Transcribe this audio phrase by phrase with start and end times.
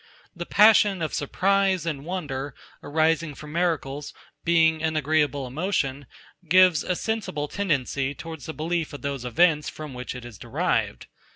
[0.35, 6.07] The passion of surprise and wonder, arising from miracles, being an agreeable emotion,
[6.49, 11.05] gives a sensible tendency towards the belief of those events, from which it is derived.